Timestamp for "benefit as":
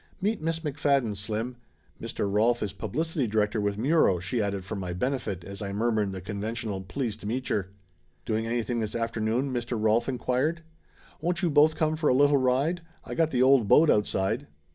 4.93-5.61